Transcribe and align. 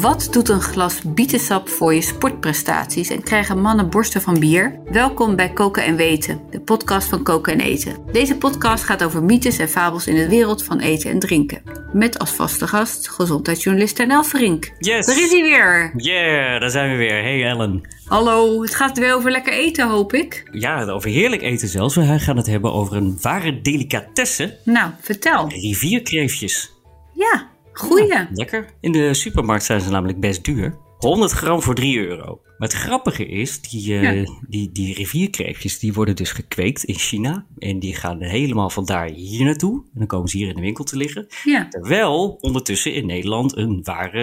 Wat 0.00 0.28
doet 0.30 0.48
een 0.48 0.60
glas 0.60 1.00
bietensap 1.02 1.68
voor 1.68 1.94
je 1.94 2.00
sportprestaties 2.00 3.10
en 3.10 3.22
krijgen 3.22 3.60
mannen 3.60 3.90
borsten 3.90 4.22
van 4.22 4.38
bier? 4.38 4.80
Welkom 4.90 5.36
bij 5.36 5.52
Koken 5.52 5.84
en 5.84 5.96
Weten, 5.96 6.40
de 6.50 6.60
podcast 6.60 7.08
van 7.08 7.22
Koken 7.22 7.52
en 7.52 7.60
Eten. 7.60 7.96
Deze 8.12 8.36
podcast 8.36 8.84
gaat 8.84 9.04
over 9.04 9.22
mythes 9.22 9.58
en 9.58 9.68
fabels 9.68 10.06
in 10.06 10.14
de 10.14 10.28
wereld 10.28 10.64
van 10.64 10.78
eten 10.80 11.10
en 11.10 11.18
drinken. 11.18 11.62
Met 11.92 12.18
als 12.18 12.30
vaste 12.30 12.66
gast 12.66 13.08
gezondheidsjournalist 13.08 13.98
Ernel 13.98 14.24
Verink. 14.24 14.72
Yes! 14.78 15.06
Daar 15.06 15.20
is 15.20 15.30
hij 15.30 15.42
weer! 15.42 15.92
Yeah, 15.96 16.60
daar 16.60 16.70
zijn 16.70 16.90
we 16.90 16.96
weer. 16.96 17.22
Hey 17.22 17.44
Ellen. 17.44 17.82
Hallo, 18.04 18.62
het 18.62 18.74
gaat 18.74 18.98
weer 18.98 19.14
over 19.14 19.30
lekker 19.30 19.52
eten, 19.52 19.88
hoop 19.88 20.12
ik. 20.12 20.48
Ja, 20.52 20.84
over 20.84 21.10
heerlijk 21.10 21.42
eten 21.42 21.68
zelfs. 21.68 21.96
We 21.96 22.18
gaan 22.18 22.36
het 22.36 22.46
hebben 22.46 22.72
over 22.72 22.96
een 22.96 23.18
ware 23.20 23.60
delicatesse. 23.60 24.56
Nou, 24.64 24.90
vertel. 25.00 25.48
Rivierkreeftjes. 25.48 26.73
Ja, 27.14 27.50
goeie. 27.72 28.06
Ja, 28.06 28.28
lekker. 28.32 28.66
In 28.80 28.92
de 28.92 29.14
supermarkt 29.14 29.64
zijn 29.64 29.80
ze 29.80 29.90
namelijk 29.90 30.20
best 30.20 30.44
duur. 30.44 30.76
100 30.98 31.32
gram 31.32 31.62
voor 31.62 31.74
3 31.74 32.06
euro. 32.06 32.40
Maar 32.58 32.68
het 32.68 32.76
grappige 32.78 33.26
is, 33.26 33.60
die, 33.60 33.92
uh, 33.92 34.02
Ja. 34.22 34.32
die, 34.48 34.72
die 34.72 34.94
rivierkreeftjes 34.94 35.78
die 35.78 35.92
worden 35.92 36.16
dus 36.16 36.30
gekweekt 36.32 36.84
in 36.84 36.94
China. 36.94 37.46
En 37.58 37.78
die 37.78 37.94
gaan 37.94 38.22
helemaal 38.22 38.70
vandaar 38.70 39.08
hier 39.08 39.44
naartoe. 39.44 39.82
En 39.84 39.98
dan 39.98 40.06
komen 40.06 40.28
ze 40.28 40.36
hier 40.36 40.48
in 40.48 40.54
de 40.54 40.60
winkel 40.60 40.84
te 40.84 40.96
liggen. 40.96 41.26
Ja. 41.44 41.68
Terwijl 41.68 42.38
ondertussen 42.40 42.94
in 42.94 43.06
Nederland 43.06 43.56
een 43.56 43.80
ware 43.82 44.22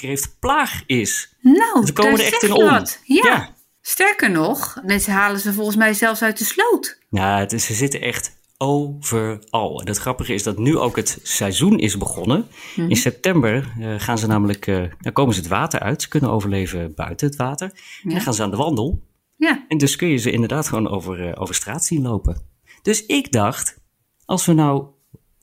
rivierkreeftplaag 0.00 0.82
is. 0.86 1.34
Nou, 1.40 1.86
Ze 1.86 1.92
komen 1.92 2.16
daar 2.16 2.20
er 2.26 2.32
echt 2.32 2.40
zeg 2.40 2.50
in 2.50 2.56
om. 2.56 2.70
wat. 2.70 3.00
Ja. 3.04 3.22
Ja. 3.24 3.54
Sterker 3.80 4.30
nog, 4.30 4.78
mensen 4.84 5.12
halen 5.12 5.40
ze 5.40 5.52
volgens 5.52 5.76
mij 5.76 5.94
zelfs 5.94 6.22
uit 6.22 6.38
de 6.38 6.44
sloot. 6.44 6.98
Ja, 7.10 7.38
het 7.38 7.52
is, 7.52 7.64
ze 7.66 7.74
zitten 7.74 8.00
echt 8.00 8.38
overal. 8.62 9.80
En 9.80 9.86
het 9.86 9.98
grappige 9.98 10.34
is 10.34 10.42
dat 10.42 10.58
nu 10.58 10.76
ook 10.78 10.96
het 10.96 11.18
seizoen 11.22 11.78
is 11.78 11.96
begonnen. 11.96 12.46
Mhm. 12.76 12.90
In 12.90 12.96
september 12.96 13.72
eh, 13.80 13.94
gaan 13.98 14.18
ze 14.18 14.26
namelijk, 14.26 14.66
eh, 14.66 14.82
dan 15.00 15.12
komen 15.12 15.34
ze 15.34 15.40
het 15.40 15.48
water 15.48 15.80
uit. 15.80 16.02
Ze 16.02 16.08
kunnen 16.08 16.30
overleven 16.30 16.94
buiten 16.94 17.26
het 17.26 17.36
water. 17.36 17.70
En 18.02 18.10
dan 18.10 18.20
gaan 18.20 18.34
ze 18.34 18.42
aan 18.42 18.50
de 18.50 18.56
wandel. 18.56 19.02
Ja. 19.36 19.64
En 19.68 19.78
dus 19.78 19.96
kun 19.96 20.08
je 20.08 20.16
ze 20.16 20.30
inderdaad 20.30 20.68
gewoon 20.68 20.88
over, 20.88 21.28
eh, 21.28 21.40
over 21.42 21.54
straat 21.54 21.84
zien 21.84 22.02
lopen. 22.02 22.42
Dus 22.82 23.06
ik 23.06 23.32
dacht, 23.32 23.78
als 24.24 24.46
we 24.46 24.52
nou 24.52 24.86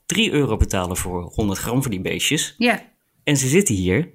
3 0.05 0.31
euro 0.31 0.57
betalen 0.57 0.97
voor 0.97 1.31
100 1.33 1.59
gram 1.59 1.81
voor 1.81 1.91
die 1.91 2.01
beestjes. 2.01 2.55
Ja. 2.57 2.91
En 3.23 3.37
ze 3.37 3.47
zitten 3.47 3.75
hier, 3.75 4.09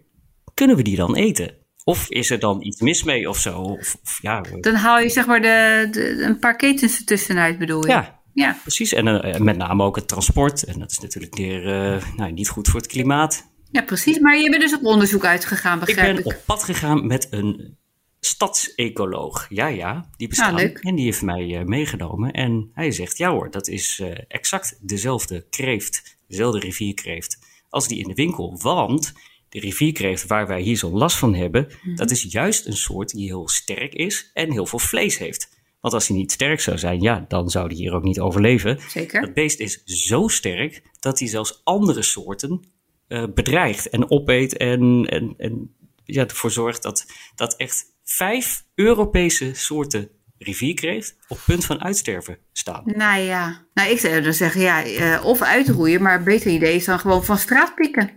kunnen 0.55 0.77
we 0.77 0.83
die 0.83 0.97
dan 0.97 1.15
eten? 1.17 1.55
Of 1.85 2.09
is 2.09 2.31
er 2.31 2.39
dan 2.39 2.63
iets 2.63 2.81
mis 2.81 3.03
mee 3.03 3.29
of 3.29 3.39
zo? 3.39 3.59
Of, 3.59 3.97
of 4.03 4.19
ja, 4.23 4.41
Dan 4.61 4.75
haal 4.75 4.99
je 4.99 5.09
zeg 5.09 5.27
maar 5.27 5.41
de, 5.41 5.89
de, 5.91 6.23
een 6.23 6.39
paar 6.39 6.57
ketens 6.57 6.99
ertussenuit, 6.99 7.59
bedoel 7.59 7.87
je? 7.87 7.93
ja, 7.93 8.22
Ja. 8.35 8.59
Precies, 8.63 8.93
en 8.93 9.23
eh, 9.23 9.41
met 9.41 9.57
name 9.57 9.85
ook 9.85 9.97
het 9.97 10.09
transport. 10.09 10.65
En 10.65 10.79
dat 10.79 10.91
is 10.91 10.99
natuurlijk 10.99 11.37
weer 11.37 11.67
eh, 11.95 12.03
nou, 12.17 12.33
niet 12.33 12.49
goed 12.49 12.69
voor 12.69 12.81
het 12.81 12.89
klimaat. 12.89 13.51
Ja, 13.71 13.83
precies. 13.83 14.19
Maar 14.19 14.39
je 14.39 14.51
bent 14.51 14.63
dus 14.63 14.75
op 14.75 14.85
onderzoek 14.85 15.25
uitgegaan, 15.25 15.79
Ik 15.81 15.85
begrijp 15.85 16.15
ben 16.17 16.25
ik. 16.25 16.27
op 16.27 16.43
pad 16.47 16.63
gegaan 16.63 17.07
met 17.07 17.27
een 17.31 17.77
stadsecoloog. 18.21 19.47
Ja, 19.49 19.67
ja, 19.67 20.11
die 20.17 20.29
bestaat. 20.29 20.53
Ah, 20.53 20.57
leuk. 20.59 20.79
En 20.79 20.95
die 20.95 21.05
heeft 21.05 21.23
mij 21.23 21.59
eh, 21.59 21.65
meegenomen. 21.65 22.31
En 22.33 22.71
hij 22.75 22.91
zegt, 22.91 23.19
ja 23.19 23.31
hoor, 23.31 23.51
dat 23.51 23.69
is 23.69 24.03
exact 24.29 24.79
dezelfde 24.81 25.47
kreeft, 25.51 26.17
dezelfde 26.29 26.59
rivierkreeft, 26.59 27.39
als 27.69 27.89
die 27.89 27.99
in 27.99 28.09
de 28.09 28.15
winkel. 28.15 28.59
Want 28.63 29.13
de 29.49 29.61
rivierkreeft 29.61 30.27
waar 30.27 30.47
wij 30.47 30.61
hier 30.61 30.77
zo 30.77 30.91
last 30.91 31.17
van 31.17 31.35
hebben, 31.35 31.69
Mhm. 31.83 31.97
dat 31.97 32.11
is 32.11 32.23
juist 32.29 32.67
een 32.67 32.77
soort 32.77 33.11
die 33.11 33.27
heel 33.27 33.49
sterk 33.49 33.95
is 33.95 34.31
en 34.35 34.53
heel 34.53 34.67
veel 34.67 34.79
vlees 34.79 35.19
heeft. 35.19 35.49
Want 35.83 35.95
als 35.95 36.09
hij 36.09 36.17
niet 36.17 36.33
sterk 36.33 36.61
zou 36.61 36.79
zijn, 36.79 37.01
ja, 37.01 37.25
dan 37.29 37.51
zou 37.51 37.69
die 37.69 37.77
hier 37.77 37.93
ook 37.93 38.03
niet 38.03 38.21
overleven. 38.21 38.79
Zeker. 38.89 39.21
Dat 39.21 39.35
beest 39.35 39.61
is 39.61 39.83
zo 39.85 40.29
sterk 40.29 40.83
dat 41.01 41.19
hij 41.19 41.29
zelfs 41.29 41.61
andere 41.65 42.03
soorten 42.03 42.63
eh, 43.09 43.25
bedreigt 43.35 43.89
en 43.89 44.11
opeet 44.11 44.57
en, 44.57 45.07
en, 45.09 45.35
en 45.37 45.75
ja, 46.05 46.27
ervoor 46.27 46.51
zorgt 46.51 46.83
dat, 46.83 47.07
dat 47.35 47.57
echt 47.57 47.85
vijf 48.05 48.65
Europese 48.75 49.55
soorten 49.55 50.11
rivierkreeft 50.39 51.17
op 51.29 51.41
punt 51.47 51.65
van 51.65 51.83
uitsterven 51.83 52.39
staan. 52.53 52.83
Nou 52.85 53.21
ja. 53.21 53.65
Nou, 53.75 53.91
ik 53.91 53.99
zou 53.99 54.21
dan 54.21 54.33
zeggen, 54.33 54.61
ja, 54.61 54.85
eh, 54.85 55.25
of 55.25 55.43
uitroeien, 55.43 56.03
maar 56.03 56.19
een 56.19 56.25
beter 56.25 56.51
idee 56.51 56.75
is 56.75 56.85
dan 56.85 56.99
gewoon 56.99 57.25
van 57.25 57.39
straat 57.39 57.75
pikken. 57.75 58.11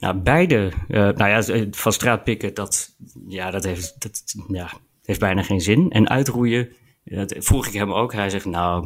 Nou, 0.00 0.16
beide, 0.16 0.72
eh, 0.88 1.08
nou 1.08 1.28
ja, 1.28 1.66
van 1.70 1.92
straat 1.92 2.24
pikken, 2.24 2.54
dat, 2.54 2.96
ja, 3.28 3.50
dat, 3.50 3.64
heeft, 3.64 3.94
dat 3.98 4.22
ja, 4.48 4.72
heeft 5.02 5.20
bijna 5.20 5.42
geen 5.42 5.60
zin. 5.60 5.90
En 5.90 6.08
uitroeien, 6.08 6.68
dat 7.14 7.34
vroeg 7.38 7.66
ik 7.66 7.72
hem 7.72 7.92
ook. 7.92 8.12
Hij 8.12 8.30
zegt, 8.30 8.44
nou, 8.44 8.82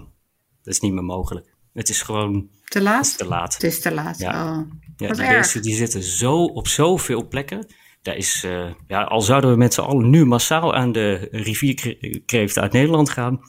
dat 0.62 0.74
is 0.74 0.80
niet 0.80 0.92
meer 0.92 1.04
mogelijk. 1.04 1.54
Het 1.72 1.88
is 1.88 2.02
gewoon 2.02 2.48
Te 2.48 2.48
het 2.64 2.74
is 2.76 2.82
laat? 2.82 3.18
te 3.18 3.26
laat. 3.26 3.52
Het 3.52 3.62
is 3.62 3.80
te 3.80 3.94
laat. 3.94 4.18
Ja. 4.18 4.58
Oh. 4.58 4.70
Ja, 4.96 5.12
die 5.12 5.26
beesten 5.26 5.62
die 5.62 5.74
zitten 5.74 6.02
zo 6.02 6.44
op 6.44 6.68
zoveel 6.68 7.28
plekken. 7.28 7.66
Daar 8.02 8.16
is, 8.16 8.44
eh, 8.44 8.72
ja, 8.86 9.02
al 9.02 9.20
zouden 9.20 9.50
we 9.50 9.56
met 9.56 9.74
z'n 9.74 9.80
allen 9.80 10.10
nu 10.10 10.24
massaal 10.24 10.74
aan 10.74 10.92
de 10.92 11.28
rivierkreeften 11.30 12.62
uit 12.62 12.72
Nederland 12.72 13.10
gaan, 13.10 13.40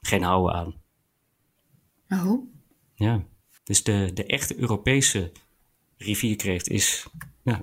geen 0.00 0.22
houden 0.22 0.54
aan. 0.54 0.74
Oh. 2.08 2.48
Ja. 2.94 3.24
Dus 3.64 3.82
de, 3.82 4.10
de 4.14 4.24
echte 4.24 4.58
Europese 4.58 5.32
rivierkreeft 5.96 6.68
is 6.68 7.06
ja, 7.42 7.62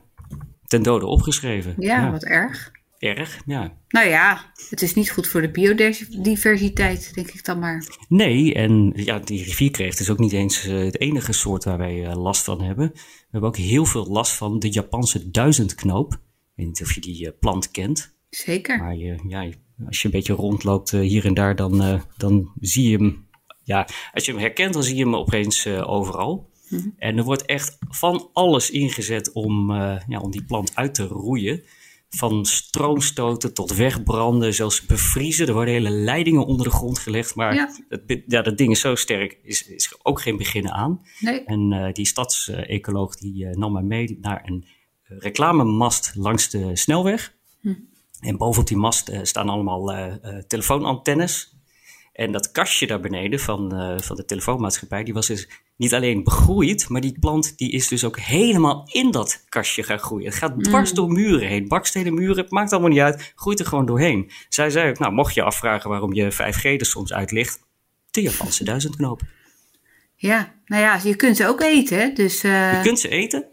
ten 0.63 0.83
dode 0.83 1.05
opgeschreven. 1.05 1.73
Ja, 1.77 2.11
wat 2.11 2.23
erg. 2.23 2.71
Erg, 2.99 3.41
ja. 3.45 3.77
Nou 3.87 4.07
ja, 4.07 4.51
het 4.69 4.81
is 4.81 4.93
niet 4.93 5.11
goed 5.11 5.27
voor 5.27 5.41
de 5.41 5.51
biodiversiteit, 5.51 7.11
denk 7.13 7.27
ik 7.29 7.45
dan 7.45 7.59
maar. 7.59 7.85
Nee, 8.07 8.53
en 8.53 8.91
ja, 8.95 9.19
die 9.19 9.43
rivierkreeft 9.43 9.99
is 9.99 10.09
ook 10.09 10.19
niet 10.19 10.31
eens 10.31 10.65
eh, 10.67 10.77
het 10.77 10.99
enige 10.99 11.33
soort 11.33 11.63
waar 11.63 11.77
wij 11.77 12.05
eh, 12.05 12.15
last 12.15 12.43
van 12.43 12.61
hebben. 12.61 12.91
We 12.93 13.27
hebben 13.29 13.49
ook 13.49 13.57
heel 13.57 13.85
veel 13.85 14.05
last 14.05 14.31
van 14.31 14.59
de 14.59 14.69
Japanse 14.69 15.31
duizendknoop. 15.31 16.13
Ik 16.13 16.19
weet 16.55 16.65
niet 16.65 16.81
of 16.81 16.93
je 16.93 17.01
die 17.01 17.25
eh, 17.25 17.39
plant 17.39 17.71
kent. 17.71 18.15
Zeker. 18.29 18.77
Maar 18.77 18.95
je, 18.95 19.19
ja, 19.27 19.49
als 19.85 20.01
je 20.01 20.05
een 20.05 20.11
beetje 20.11 20.33
rondloopt 20.33 20.91
hier 20.91 21.25
en 21.25 21.33
daar, 21.33 21.55
dan, 21.55 22.01
dan 22.17 22.51
zie 22.59 22.89
je 22.89 22.97
hem. 22.97 23.27
Ja, 23.63 23.87
als 24.13 24.25
je 24.25 24.31
hem 24.31 24.41
herkent, 24.41 24.73
dan 24.73 24.83
zie 24.83 24.95
je 24.95 25.03
hem 25.03 25.15
opeens 25.15 25.67
overal. 25.67 26.49
En 26.97 27.17
er 27.17 27.23
wordt 27.23 27.45
echt 27.45 27.77
van 27.89 28.29
alles 28.33 28.71
ingezet 28.71 29.31
om, 29.31 29.71
ja, 30.07 30.19
om 30.21 30.31
die 30.31 30.43
plant 30.43 30.75
uit 30.75 30.93
te 30.93 31.03
roeien. 31.03 31.63
Van 32.15 32.45
stroomstoten 32.45 33.53
tot 33.53 33.75
wegbranden, 33.75 34.53
zelfs 34.53 34.85
bevriezen. 34.85 35.47
Er 35.47 35.53
worden 35.53 35.73
hele 35.73 35.89
leidingen 35.89 36.45
onder 36.45 36.65
de 36.65 36.71
grond 36.71 36.99
gelegd. 36.99 37.35
Maar 37.35 37.53
Ja. 37.55 37.69
het, 37.89 38.05
be- 38.05 38.23
ja, 38.27 38.41
dat 38.41 38.57
ding 38.57 38.71
is 38.71 38.79
zo 38.79 38.95
sterk, 38.95 39.39
is, 39.43 39.67
is 39.67 39.95
ook 40.03 40.21
geen 40.21 40.37
beginnen 40.37 40.71
aan. 40.71 41.01
Nee. 41.19 41.43
En 41.43 41.71
eh, 41.73 41.93
die 41.93 42.05
stadsecoloog 42.05 43.15
die 43.15 43.45
eh, 43.45 43.55
nam 43.55 43.71
mij 43.73 43.81
mee 43.83 44.17
naar 44.21 44.41
een 44.45 44.65
eh, 45.03 45.17
reclamemast 45.19 46.11
langs 46.15 46.49
de 46.49 46.75
snelweg. 46.75 47.33
En 48.19 48.37
bovenop 48.37 48.67
die 48.67 48.77
mast 48.77 49.11
staan 49.21 49.49
allemaal 49.49 49.91
telefoonantennes. 50.47 51.54
En 52.15 52.31
dat 52.31 52.51
kastje 52.51 52.87
daar 52.87 52.99
beneden 52.99 53.39
van, 53.39 53.73
eh, 53.73 53.97
van 53.97 54.15
de 54.15 54.25
telefoonmaatschappij, 54.25 55.03
die 55.03 55.13
was 55.13 55.27
dus 55.27 55.49
niet 55.77 55.93
alleen 55.93 56.23
begroeid, 56.23 56.89
maar 56.89 57.01
die 57.01 57.19
plant 57.19 57.57
die 57.57 57.71
is 57.71 57.87
dus 57.87 58.03
ook 58.03 58.19
helemaal 58.19 58.89
in 58.91 59.11
dat 59.11 59.43
kastje 59.49 59.83
gaan 59.83 59.99
groeien. 59.99 60.25
Het 60.25 60.35
gaat 60.35 60.63
dwars 60.63 60.91
door 60.91 61.11
muren 61.11 61.47
heen, 61.47 61.67
bakstenen 61.67 62.13
muren, 62.13 62.37
het 62.37 62.51
maakt 62.51 62.71
allemaal 62.71 62.89
niet 62.89 62.99
uit, 62.99 63.33
groeit 63.35 63.59
er 63.59 63.65
gewoon 63.65 63.85
doorheen. 63.85 64.31
Zij 64.49 64.69
zei 64.69 64.89
ook, 64.89 64.99
nou 64.99 65.13
mocht 65.13 65.33
je 65.33 65.41
afvragen 65.43 65.89
waarom 65.89 66.13
je 66.13 66.31
5G 66.31 66.63
er 66.63 66.85
soms 66.85 67.13
uit 67.13 67.31
ligt, 67.31 67.59
de 68.11 68.21
Japanse 68.21 68.63
duizendknoop. 68.63 69.21
Ja, 70.15 70.53
nou 70.65 70.81
ja, 70.81 70.99
je 71.03 71.15
kunt 71.15 71.37
ze 71.37 71.47
ook 71.47 71.61
eten? 71.61 72.15
Dus 72.15 72.43
eh, 72.43 72.73
Je 72.73 72.79
kunt 72.81 72.99
ze 72.99 73.09
eten. 73.09 73.45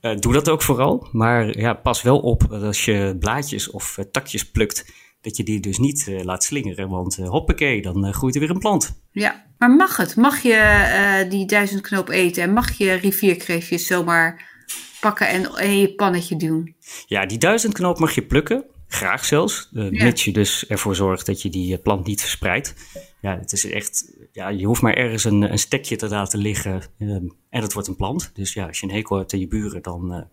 Eh, 0.00 0.16
doe 0.16 0.32
dat 0.32 0.48
ook 0.48 0.62
vooral. 0.62 1.08
Maar 1.12 1.58
ja, 1.58 1.74
pas 1.74 2.02
wel 2.02 2.18
op 2.18 2.46
dat 2.48 2.62
als 2.62 2.84
je 2.84 3.16
blaadjes 3.18 3.70
of 3.70 3.98
takjes 4.10 4.50
plukt, 4.50 4.92
dat 5.22 5.36
je 5.36 5.42
die 5.42 5.60
dus 5.60 5.78
niet 5.78 6.08
eh, 6.08 6.24
laat 6.24 6.44
slingeren. 6.44 6.88
Want 6.88 7.18
eh, 7.18 7.28
hoppakee, 7.28 7.82
dan 7.82 8.06
eh, 8.06 8.12
groeit 8.12 8.34
er 8.34 8.40
weer 8.40 8.50
een 8.50 8.58
plant. 8.58 9.02
ja. 9.10 9.50
Maar 9.58 9.70
mag 9.70 9.96
het? 9.96 10.16
Mag 10.16 10.42
je 10.42 11.26
die 11.28 11.46
duizendknoop 11.46 12.08
eten 12.08 12.42
en 12.42 12.52
mag 12.52 12.72
je 12.72 12.92
rivierkreeftjes 12.92 13.86
zomaar 13.86 14.50
pakken 15.00 15.28
en 15.28 15.58
in 15.58 15.78
je 15.78 15.94
pannetje 15.94 16.36
doen? 16.36 16.74
Ja, 17.06 17.26
die 17.26 17.38
duizendknoop 17.38 17.98
mag 17.98 18.14
je 18.14 18.22
plukken. 18.22 18.64
Graag 18.88 19.24
zelfs. 19.24 19.68
Ja. 19.70 19.88
Mits 19.90 20.24
je 20.24 20.32
dus 20.32 20.66
ervoor 20.66 20.94
zorgt 20.94 21.26
dat 21.26 21.42
je 21.42 21.48
die 21.48 21.78
plant 21.78 22.06
niet 22.06 22.20
verspreidt. 22.20 22.74
Ja, 23.20 23.38
het 23.38 23.52
is 23.52 23.70
echt. 23.70 24.12
Ja, 24.32 24.48
je 24.48 24.66
hoeft 24.66 24.82
maar 24.82 24.94
ergens 24.94 25.24
een, 25.24 25.42
een 25.42 25.58
stekje 25.58 25.96
te 25.96 26.08
laten 26.08 26.38
liggen. 26.38 26.82
en 26.98 27.62
het 27.62 27.72
wordt 27.72 27.88
een 27.88 27.96
plant. 27.96 28.30
Dus 28.34 28.52
ja, 28.52 28.66
als 28.66 28.80
je 28.80 28.86
een 28.86 28.94
hekel 28.94 29.16
hebt 29.16 29.32
aan 29.32 29.40
je 29.40 29.48
buren, 29.48 29.82
dan 29.82 30.26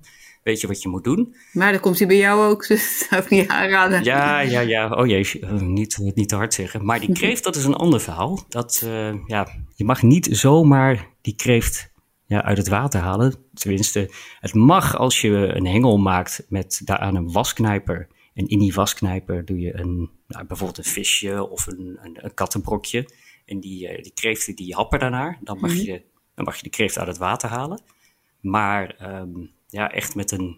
weet 0.50 0.62
je 0.62 0.68
wat 0.68 0.82
je 0.82 0.90
moet 0.90 1.04
doen. 1.04 1.36
Maar 1.52 1.72
dan 1.72 1.82
komt 1.82 1.98
hij 2.00 2.08
bij 2.08 2.18
jou 2.18 2.50
ook, 2.50 2.68
dus 2.68 3.00
dat 3.00 3.08
zou 3.10 3.22
ik 3.22 3.30
niet 3.30 3.48
aanraden. 3.48 4.04
Ja, 4.04 4.40
ja, 4.40 4.60
ja. 4.60 4.90
Oh 4.90 5.08
jee, 5.08 5.40
eh, 5.40 5.52
niet, 5.52 5.98
niet 6.16 6.30
te 6.30 6.36
hard 6.36 6.54
zeggen. 6.54 6.86
Maar 6.86 7.00
die 7.00 7.14
kreeft, 7.14 7.44
dat 7.44 7.56
is 7.56 7.66
een 7.66 7.76
ander 7.76 8.02
verhaal. 8.02 8.46
Dat, 8.50 8.82
eh, 8.86 9.14
ja, 9.26 9.48
je 9.76 9.86
mag 9.86 10.02
niet 10.02 10.28
zomaar 10.32 11.08
die 11.22 11.36
kreeft 11.36 11.92
ja, 12.26 12.44
uit 12.44 12.58
het 12.58 12.68
water 12.68 13.00
halen. 13.00 13.36
Tenminste, 13.54 14.12
het 14.40 14.54
mag 14.54 14.98
als 14.98 15.22
je 15.22 15.30
een 15.30 15.68
hengel 15.68 15.98
maakt 15.98 16.46
met 16.50 16.82
daaraan 16.84 17.16
een 17.16 17.32
wasknijper. 17.32 18.08
En 18.34 18.48
in 18.48 18.60
die 18.60 18.74
wasknijper 18.74 19.46
doe 19.46 19.60
je 19.60 19.80
een, 19.80 20.10
nou, 20.28 20.46
bijvoorbeeld 20.46 20.78
een 20.78 20.94
visje 20.94 21.50
of 21.50 21.68
een, 21.68 22.00
een, 22.02 22.18
een 22.22 22.34
kattenbrokje. 22.34 23.10
En 23.46 23.60
die, 23.60 23.88
eh, 23.88 24.04
die 24.04 24.14
kreeften 24.14 24.56
die 24.56 24.76
happen 24.76 25.00
daarnaar. 25.00 25.40
Dan 25.42 25.60
mag, 25.60 25.74
je, 25.74 26.02
dan 26.36 26.46
mag 26.46 26.56
je 26.56 26.64
de 26.64 26.70
kreeft 26.70 26.98
uit 26.98 27.08
het 27.08 27.18
water 27.18 27.50
halen. 27.50 27.82
Maar 28.42 28.96
ehm, 28.98 29.46
ja, 29.70 29.92
echt 29.92 30.16
met 30.16 30.32
een, 30.32 30.58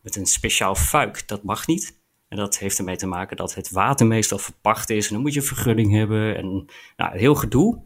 met 0.00 0.16
een 0.16 0.26
speciaal 0.26 0.74
fuik, 0.74 1.28
dat 1.28 1.42
mag 1.42 1.66
niet. 1.66 1.98
En 2.28 2.36
dat 2.36 2.58
heeft 2.58 2.78
ermee 2.78 2.96
te 2.96 3.06
maken 3.06 3.36
dat 3.36 3.54
het 3.54 3.70
water 3.70 4.06
meestal 4.06 4.38
verpacht 4.38 4.90
is. 4.90 5.06
En 5.06 5.12
dan 5.12 5.22
moet 5.22 5.34
je 5.34 5.40
een 5.40 5.46
vergunning 5.46 5.92
hebben. 5.92 6.36
En 6.36 6.66
nou, 6.96 7.18
heel 7.18 7.34
gedoe. 7.34 7.84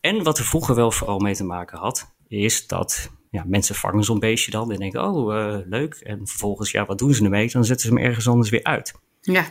En 0.00 0.22
wat 0.22 0.38
er 0.38 0.44
vroeger 0.44 0.74
wel 0.74 0.90
vooral 0.90 1.18
mee 1.18 1.34
te 1.34 1.44
maken 1.44 1.78
had, 1.78 2.14
is 2.28 2.66
dat 2.66 3.10
ja, 3.30 3.44
mensen 3.46 3.74
vangen 3.74 4.04
zo'n 4.04 4.18
beestje 4.18 4.50
dan 4.50 4.72
en 4.72 4.78
denken, 4.78 5.04
oh, 5.04 5.34
uh, 5.34 5.58
leuk. 5.64 5.94
En 5.94 6.26
vervolgens, 6.26 6.70
ja, 6.70 6.84
wat 6.84 6.98
doen 6.98 7.14
ze 7.14 7.24
ermee? 7.24 7.50
Dan 7.50 7.64
zetten 7.64 7.88
ze 7.88 7.94
hem 7.94 8.04
ergens 8.04 8.28
anders 8.28 8.50
weer 8.50 8.62
uit. 8.62 8.94
Ja, 9.20 9.46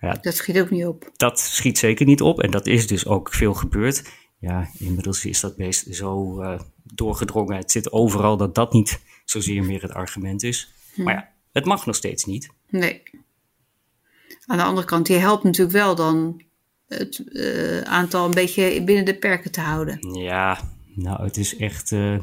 ja, 0.00 0.12
dat 0.20 0.34
schiet 0.34 0.60
ook 0.60 0.70
niet 0.70 0.86
op. 0.86 1.10
Dat 1.16 1.40
schiet 1.40 1.78
zeker 1.78 2.06
niet 2.06 2.22
op. 2.22 2.42
En 2.42 2.50
dat 2.50 2.66
is 2.66 2.86
dus 2.86 3.06
ook 3.06 3.32
veel 3.32 3.54
gebeurd. 3.54 4.10
Ja, 4.38 4.68
inmiddels 4.78 5.24
is 5.24 5.40
dat 5.40 5.56
beest 5.56 5.94
zo 5.94 6.42
uh, 6.42 6.60
doorgedrongen. 6.82 7.56
Het 7.56 7.70
zit 7.70 7.92
overal 7.92 8.36
dat 8.36 8.54
dat 8.54 8.72
niet 8.72 9.00
zozeer 9.42 9.64
meer 9.64 9.82
het 9.82 9.92
argument 9.92 10.42
is. 10.42 10.72
Hm. 10.94 11.02
Maar 11.02 11.14
ja, 11.14 11.28
het 11.52 11.64
mag 11.64 11.86
nog 11.86 11.96
steeds 11.96 12.24
niet. 12.24 12.48
Nee. 12.68 13.02
Aan 14.46 14.56
de 14.56 14.62
andere 14.62 14.86
kant, 14.86 15.06
die 15.06 15.16
helpt 15.16 15.42
natuurlijk 15.42 15.76
wel 15.76 15.94
dan 15.94 16.42
het 16.88 17.22
uh, 17.26 17.80
aantal 17.80 18.24
een 18.24 18.30
beetje 18.30 18.82
binnen 18.84 19.04
de 19.04 19.18
perken 19.18 19.52
te 19.52 19.60
houden. 19.60 20.18
Ja, 20.20 20.60
nou, 20.94 21.24
het 21.24 21.36
is 21.36 21.56
echt 21.56 21.90
uh, 21.90 22.18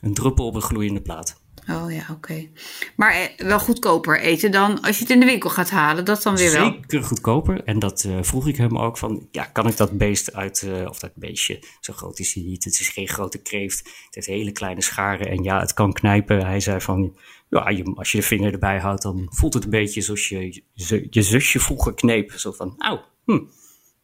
een 0.00 0.14
druppel 0.14 0.46
op 0.46 0.54
een 0.54 0.62
gloeiende 0.62 1.00
plaat. 1.00 1.40
Oh 1.68 1.92
ja, 1.92 2.06
oké. 2.10 2.48
Maar 2.96 3.12
eh, 3.12 3.46
wel 3.46 3.58
goedkoper 3.58 4.20
eten 4.20 4.50
dan 4.50 4.80
als 4.80 4.96
je 4.96 5.02
het 5.02 5.12
in 5.12 5.20
de 5.20 5.26
winkel 5.26 5.50
gaat 5.50 5.70
halen. 5.70 6.04
Dat 6.04 6.22
dan 6.22 6.36
weer 6.36 6.52
wel. 6.52 6.72
Zeker 6.72 7.02
goedkoper. 7.02 7.64
En 7.64 7.78
dat 7.78 8.04
uh, 8.04 8.18
vroeg 8.20 8.48
ik 8.48 8.56
hem 8.56 8.78
ook 8.78 8.98
van, 8.98 9.28
ja, 9.30 9.44
kan 9.44 9.66
ik 9.66 9.76
dat 9.76 9.98
beest 9.98 10.32
uit, 10.32 10.62
uh, 10.62 10.88
of 10.88 10.98
dat 10.98 11.14
beestje, 11.14 11.62
zo 11.80 11.92
groot 11.92 12.18
is 12.18 12.34
hij 12.34 12.42
niet. 12.42 12.64
Het 12.64 12.80
is 12.80 12.88
geen 12.88 13.08
grote 13.08 13.38
kreeft. 13.38 13.78
Het 13.78 14.14
heeft 14.14 14.26
hele 14.26 14.52
kleine 14.52 14.82
scharen 14.82 15.28
en 15.28 15.42
ja, 15.42 15.60
het 15.60 15.74
kan 15.74 15.92
knijpen. 15.92 16.46
Hij 16.46 16.60
zei 16.60 16.80
van, 16.80 17.16
ja, 17.48 17.68
je, 17.68 17.92
als 17.94 18.12
je 18.12 18.18
de 18.18 18.24
vinger 18.24 18.52
erbij 18.52 18.78
houdt, 18.78 19.02
dan 19.02 19.26
voelt 19.30 19.54
het 19.54 19.64
een 19.64 19.70
beetje 19.70 20.00
zoals 20.00 20.28
je 20.28 20.62
je 21.10 21.22
zusje 21.22 21.60
vroeger 21.60 21.94
kneep. 21.94 22.32
Zo 22.32 22.52
van, 22.52 22.74
nou, 22.76 23.00
hm. 23.24 23.40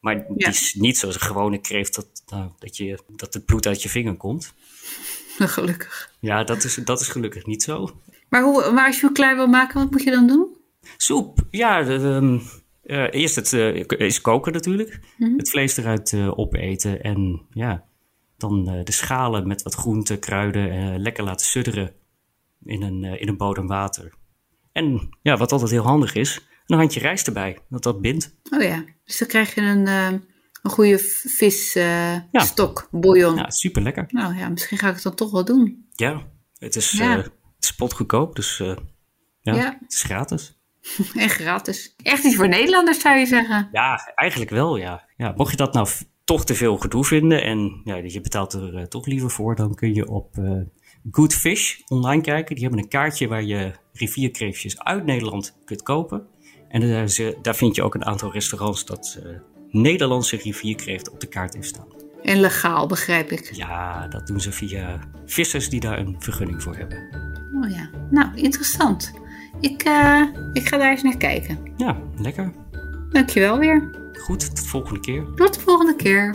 Maar 0.01 0.17
ja. 0.17 0.25
het 0.37 0.55
is 0.55 0.75
niet 0.75 0.99
zoals 0.99 1.15
een 1.15 1.21
gewone 1.21 1.59
kreeft 1.59 1.95
dat, 1.95 2.07
nou, 2.27 2.51
dat, 2.59 2.77
je, 2.77 2.99
dat 3.09 3.35
het 3.35 3.45
bloed 3.45 3.67
uit 3.67 3.83
je 3.83 3.89
vinger 3.89 4.17
komt. 4.17 4.55
Gelukkig. 5.57 6.13
Ja, 6.21 6.45
dat 6.45 6.65
is, 6.65 6.75
dat 6.75 7.01
is 7.01 7.09
gelukkig 7.09 7.47
niet 7.47 7.63
zo. 7.63 8.01
Maar, 8.29 8.43
hoe, 8.43 8.71
maar 8.73 8.87
als 8.87 9.01
je 9.01 9.05
hem 9.05 9.15
klaar 9.15 9.37
wil 9.37 9.47
maken, 9.47 9.81
wat 9.81 9.91
moet 9.91 10.03
je 10.03 10.11
dan 10.11 10.27
doen? 10.27 10.57
Soep, 10.97 11.39
ja. 11.51 11.81
uh, 11.85 13.09
eerst 13.11 13.37
het 13.37 13.53
uh, 13.53 13.85
is 13.89 14.21
koken 14.21 14.53
natuurlijk. 14.53 15.01
Mm 15.17 15.27
-hmm. 15.27 15.39
Het 15.39 15.51
vlees 15.51 15.77
eruit 15.77 16.13
uh, 16.13 16.39
opeten. 16.39 17.03
En 17.03 17.47
ja, 17.51 17.85
dan 18.37 18.65
de 18.65 18.93
schalen 18.93 19.47
met 19.47 19.63
wat 19.63 19.75
groenten, 19.75 20.19
kruiden. 20.19 21.01
lekker 21.01 21.25
laten 21.25 21.47
sudderen 21.47 21.93
in 22.65 22.83
een, 22.83 23.05
in 23.05 23.29
een 23.29 23.37
bodem 23.37 23.67
water. 23.67 24.13
En 24.73 25.17
ja, 25.23 25.37
wat 25.37 25.53
altijd 25.53 25.71
heel 25.71 25.83
handig 25.83 26.15
is, 26.15 26.41
een 26.67 26.79
handje 26.79 27.01
rijst 27.01 27.27
erbij. 27.27 27.59
Dat 27.69 27.83
dat 27.83 28.01
bindt. 28.01 28.37
Oh 28.51 28.63
ja, 28.63 28.85
dus 29.05 29.19
dan 29.19 29.29
krijg 29.29 29.55
je 29.55 29.61
een 29.61 30.23
een 30.63 30.71
goede 30.71 30.99
visstok, 31.25 32.89
uh, 32.93 33.01
bouillon. 33.01 33.37
Ja, 33.37 33.51
super 33.51 33.83
lekker. 33.83 34.05
Nou 34.09 34.37
ja, 34.37 34.49
misschien 34.49 34.79
ga 34.79 34.89
ik 34.89 34.95
het 34.95 35.03
dan 35.03 35.15
toch 35.15 35.31
wel 35.31 35.45
doen. 35.45 35.87
Ja, 35.91 36.23
het 36.59 36.77
is, 36.77 36.91
ja. 36.91 37.17
Uh, 37.17 37.25
is 37.61 37.67
spotgoedkoop, 37.67 38.37
dus 38.37 38.59
uh, 38.59 38.77
ja, 39.41 39.55
ja, 39.55 39.79
het 39.81 39.93
is 39.93 40.03
gratis. 40.03 40.61
en 41.15 41.29
gratis. 41.29 41.95
Echt 42.03 42.25
iets 42.25 42.37
voor 42.37 42.49
Nederlanders 42.49 43.01
zou 43.01 43.19
je 43.19 43.27
zeggen? 43.27 43.69
Ja, 43.73 44.13
eigenlijk 44.15 44.51
wel, 44.51 44.77
ja. 44.77 45.09
ja 45.17 45.33
mocht 45.37 45.51
je 45.51 45.57
dat 45.57 45.73
nou 45.73 45.89
toch 46.25 46.45
te 46.45 46.55
veel 46.55 46.77
gedoe 46.77 47.05
vinden 47.05 47.43
en 47.43 47.81
ja, 47.85 47.97
je 47.97 48.21
betaalt 48.21 48.53
er 48.53 48.89
toch 48.89 49.07
liever 49.07 49.31
voor, 49.31 49.57
dan 49.57 49.75
kun 49.75 49.95
je 49.95 50.09
op 50.09 50.35
Good 51.11 51.35
Fish 51.35 51.81
online 51.89 52.23
kijken. 52.23 52.55
Die 52.55 52.65
hebben 52.65 52.83
een 52.83 52.89
kaartje 52.89 53.29
waar 53.29 53.43
je 53.43 53.73
rivierkreefjes 53.93 54.81
uit 54.81 55.05
Nederland 55.05 55.57
kunt 55.65 55.83
kopen. 55.83 56.27
En 56.69 56.81
daar, 56.81 57.35
daar 57.43 57.57
vind 57.57 57.77
je 57.77 57.83
ook 57.83 57.95
een 57.95 58.05
aantal 58.05 58.33
restaurants 58.33 58.85
dat 58.85 59.21
Nederlandse 59.73 60.37
rivierkreeft 60.37 61.11
op 61.11 61.21
de 61.21 61.27
kaart 61.27 61.55
heeft 61.55 61.69
staan. 61.69 61.87
En 62.23 62.41
legaal, 62.41 62.87
begrijp 62.87 63.31
ik. 63.31 63.53
Ja, 63.53 64.09
dat 64.09 64.27
doen 64.27 64.41
ze 64.41 64.53
via 64.53 65.01
vissers 65.27 65.69
die 65.69 65.81
daar 65.81 65.99
een 65.99 66.17
vergunning 66.19 66.63
voor 66.63 66.77
hebben. 66.77 66.99
Oh 67.63 67.71
ja, 67.71 67.91
nou 68.11 68.29
interessant. 68.35 69.13
Ik, 69.61 69.87
uh, 69.87 70.23
ik 70.53 70.69
ga 70.69 70.77
daar 70.77 70.91
eens 70.91 71.03
naar 71.03 71.17
kijken. 71.17 71.59
Ja, 71.77 71.97
lekker. 72.17 72.53
Dankjewel 73.11 73.59
weer. 73.59 73.91
Goed, 74.13 74.41
tot 74.41 74.57
de 74.57 74.69
volgende 74.69 75.01
keer. 75.01 75.25
Tot 75.35 75.55
de 75.55 75.61
volgende 75.61 75.97
keer. 75.97 76.35